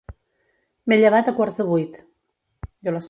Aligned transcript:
M'he 0.87 0.97
llevat 1.01 1.29
a 1.31 1.33
quarts 1.41 1.59
de 1.61 1.67
vuit. 1.71 2.01